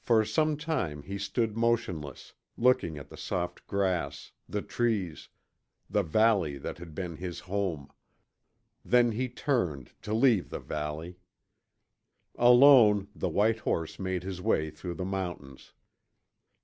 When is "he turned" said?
9.12-9.92